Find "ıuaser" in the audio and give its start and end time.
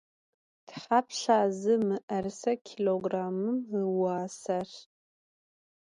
3.89-4.69